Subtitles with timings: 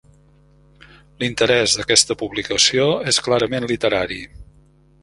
[1.23, 4.21] L'interès d'aquesta publicació és clarament literari.